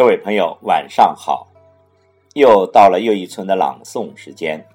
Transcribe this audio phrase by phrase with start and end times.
[0.00, 1.46] 各位朋友，晚上好！
[2.32, 4.66] 又到了又一村的朗诵时间。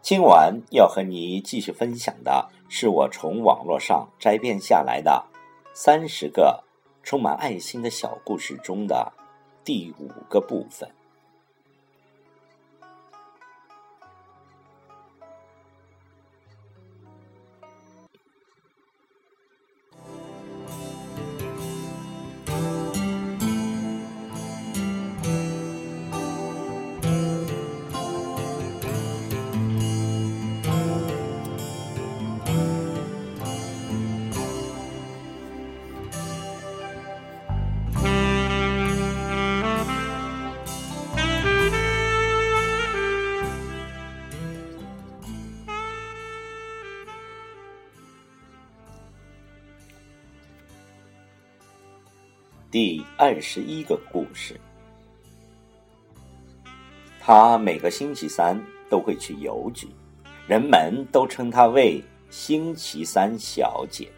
[0.00, 5.22] 今晚要和你继续分享的是我从网络上摘编下来的
[5.74, 6.64] 三十个
[7.02, 9.12] 充满爱心的小故事中的
[9.62, 10.88] 第五个部分。
[52.70, 54.60] 第二十一个故事，
[57.18, 59.88] 他每个星期三都会去邮局，
[60.46, 64.12] 人们都称他为星期三小姐。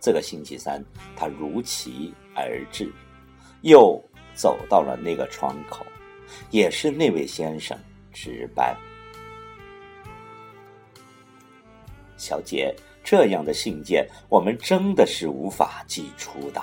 [0.00, 0.82] 这个星期三，
[1.14, 2.90] 他如期而至，
[3.60, 4.02] 又
[4.34, 5.84] 走到了那个窗口，
[6.50, 7.78] 也是那位先生
[8.14, 8.74] 值班。
[12.16, 12.74] 小姐。
[13.06, 16.60] 这样的信件，我们真的是无法寄出的。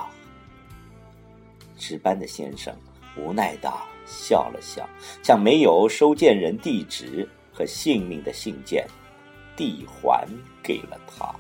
[1.77, 2.75] 值班的先生
[3.16, 3.72] 无奈的
[4.05, 4.86] 笑了笑，
[5.21, 8.86] 将没有收件人地址和姓名的信件
[9.55, 10.27] 递还
[10.61, 11.33] 给了他。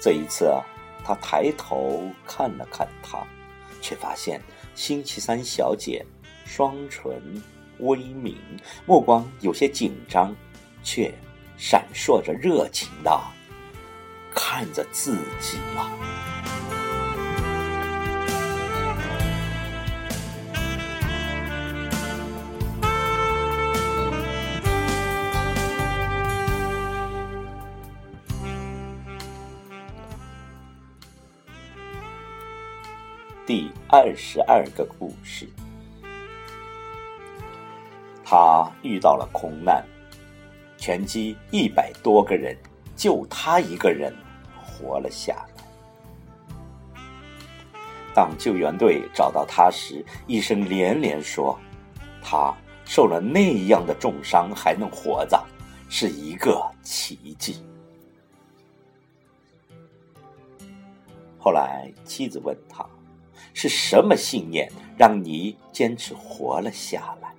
[0.00, 0.50] 这一次，
[1.04, 3.26] 他抬头看了看他，
[3.82, 4.40] 却发现
[4.74, 6.02] 星期三小姐
[6.46, 7.20] 双唇
[7.80, 8.34] 微抿，
[8.86, 10.34] 目光有些紧张，
[10.82, 11.12] 却。
[11.56, 13.20] 闪烁着热情的
[14.34, 15.90] 看着自己了。
[33.46, 35.48] 第二十二个故事，
[38.24, 39.84] 他遇到了空难。
[40.86, 42.56] 拳击一百多个人，
[42.94, 44.14] 就他一个人
[44.64, 45.64] 活了下来。
[48.14, 51.58] 当救援队找到他时，医生连连说
[52.22, 52.54] ：“他
[52.84, 55.44] 受了那样的重伤还能活着，
[55.88, 57.60] 是一个奇迹。”
[61.36, 62.86] 后来妻子问他
[63.54, 67.34] ：“是什么信念让你坚持活了下来？”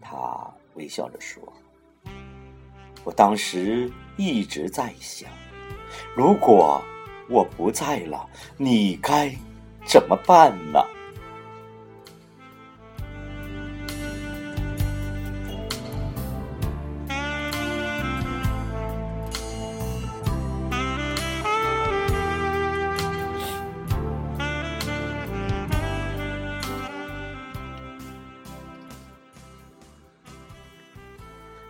[0.00, 0.48] 他。
[0.74, 1.42] 微笑着说
[3.04, 5.28] ：“我当时一直在想，
[6.16, 6.82] 如果
[7.28, 9.34] 我不在了，你该
[9.86, 10.80] 怎么办呢？”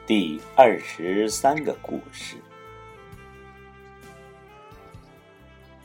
[0.06, 2.36] 第二十三个故事：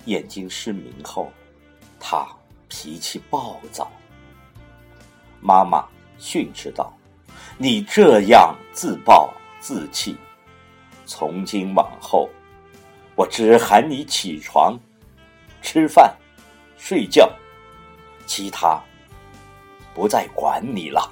[0.08, 1.32] 眼睛失明后，
[2.02, 2.28] 他
[2.68, 3.90] 脾气暴躁。
[5.40, 5.88] 妈妈
[6.18, 6.92] 训斥道
[7.58, 10.18] ：“你这样自暴自弃，
[11.06, 12.30] 从今往后，
[13.16, 14.78] 我只喊你起床、
[15.62, 16.14] 吃饭、
[16.78, 17.32] 睡觉，
[18.26, 18.84] 其他
[19.94, 21.10] 不再管你了。”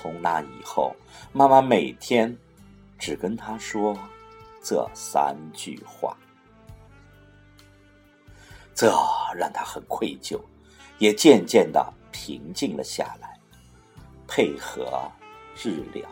[0.00, 0.96] 从那以后，
[1.30, 2.34] 妈妈每天
[2.98, 3.94] 只跟他说
[4.62, 6.16] 这三句话，
[8.74, 8.90] 这
[9.34, 10.40] 让他很愧疚，
[10.98, 13.38] 也渐渐的平静了下来，
[14.26, 14.90] 配合
[15.54, 16.08] 治疗。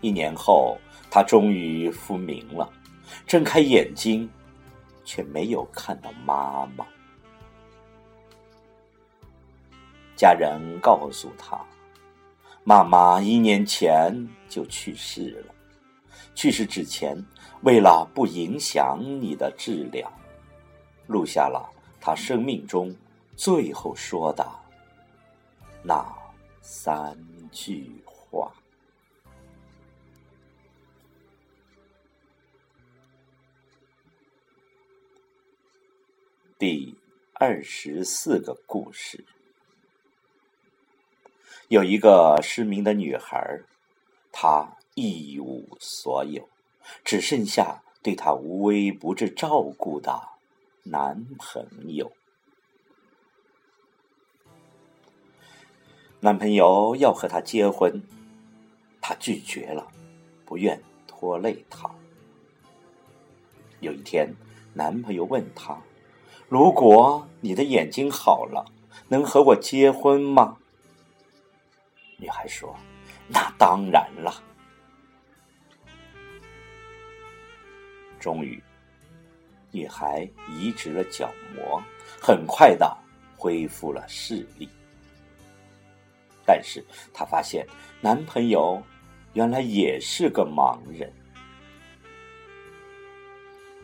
[0.00, 0.78] 一年后，
[1.10, 2.72] 他终于复明了，
[3.26, 4.30] 睁开眼睛，
[5.04, 6.86] 却没有看到妈妈。
[10.20, 11.58] 家人告诉他，
[12.62, 14.14] 妈妈一年前
[14.50, 15.54] 就去世了。
[16.34, 17.16] 去世之前，
[17.62, 20.12] 为了不影响你的治疗，
[21.06, 21.72] 录下了
[22.02, 22.94] 他生命中
[23.34, 24.46] 最后说的
[25.82, 26.06] 那
[26.60, 27.16] 三
[27.50, 28.52] 句话。
[36.58, 36.94] 第
[37.32, 39.24] 二十四个故事。
[41.70, 43.60] 有一个失明的女孩，
[44.32, 46.48] 她一无所有，
[47.04, 50.20] 只剩下对她无微不至照顾的
[50.82, 51.64] 男朋
[51.94, 52.10] 友。
[56.18, 58.02] 男朋友要和她结婚，
[59.00, 59.86] 她拒绝了，
[60.44, 61.88] 不愿拖累他。
[63.78, 64.34] 有一天，
[64.74, 65.80] 男朋友问她
[66.50, 68.72] ：“如果你的眼睛好了，
[69.06, 70.56] 能和我结婚吗？”
[72.20, 72.76] 女孩说
[73.26, 74.32] ：“那当然了。”
[78.20, 78.62] 终于，
[79.70, 81.82] 女孩移植了角膜，
[82.20, 82.94] 很快的
[83.34, 84.68] 恢复了视力。
[86.44, 86.84] 但是
[87.14, 87.66] 她发现
[88.00, 88.80] 男朋友
[89.32, 91.10] 原来也是个盲人。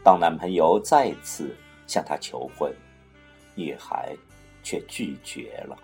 [0.05, 1.57] 当男朋友再次
[1.87, 2.71] 向她求婚，
[3.55, 4.15] 女孩
[4.63, 5.79] 却拒绝了。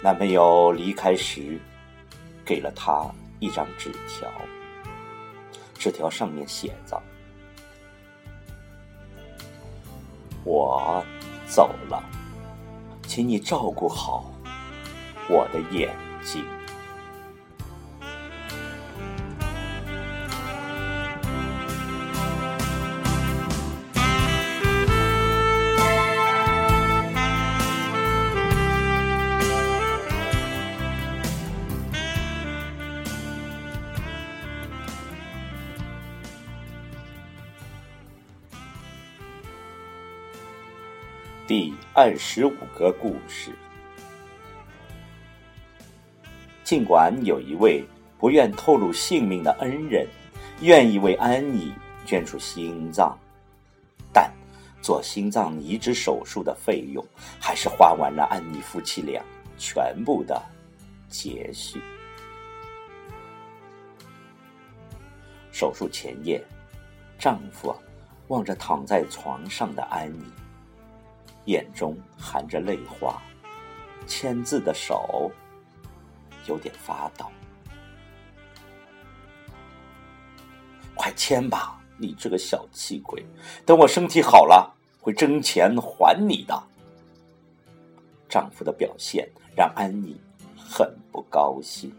[0.00, 1.58] 男朋友离开时，
[2.44, 3.04] 给了她
[3.40, 4.30] 一张纸条。
[5.74, 7.00] 纸条上面写着
[10.44, 11.04] ：“我
[11.48, 12.02] 走了，
[13.06, 14.30] 请你照顾好
[15.28, 16.44] 我的眼睛。”
[41.60, 43.50] 第二十五个故事。
[46.62, 47.84] 尽管有一位
[48.16, 50.06] 不愿透露姓名的恩人，
[50.60, 51.74] 愿意为安妮
[52.06, 53.18] 捐出心脏，
[54.12, 54.32] 但
[54.80, 57.04] 做心脏移植手术的费用
[57.40, 59.20] 还是花完了安妮夫妻俩
[59.56, 60.40] 全部的
[61.08, 61.82] 积蓄。
[65.50, 66.40] 手术前夜，
[67.18, 67.74] 丈夫
[68.28, 70.22] 望着躺在床上的安妮。
[71.48, 73.20] 眼中含着泪花，
[74.06, 75.30] 签字的手
[76.46, 77.24] 有点发抖。
[80.94, 83.24] 快签吧，你这个小气鬼！
[83.64, 86.62] 等我身体好了，会挣钱还你的。
[88.28, 90.20] 丈夫的表现让安妮
[90.54, 91.90] 很不高兴。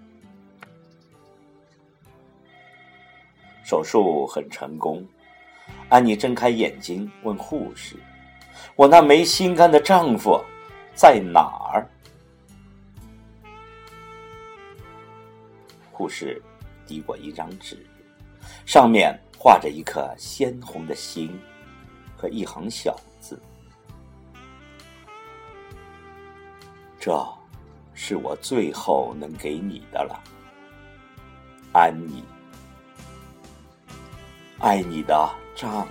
[3.63, 5.03] 手术很成功，
[5.89, 7.95] 安妮睁开眼睛问护士。
[8.75, 10.39] 我那没心肝的丈夫
[10.93, 11.41] 在哪
[11.73, 11.87] 儿？
[15.91, 16.41] 护士
[16.87, 17.77] 递过一张纸，
[18.65, 21.37] 上面画着一颗鲜红的心
[22.15, 23.37] 和一行小字
[26.97, 27.21] ：“这
[27.93, 30.17] 是我最后能给你的了，
[31.73, 32.23] 安妮，
[34.59, 35.89] 爱你的丈夫。”